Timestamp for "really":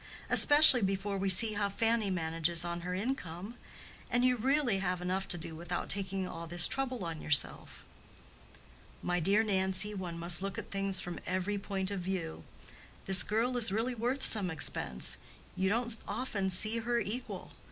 4.35-4.79, 13.71-13.93